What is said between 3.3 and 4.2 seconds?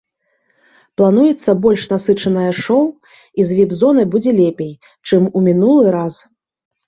і з віп-зонай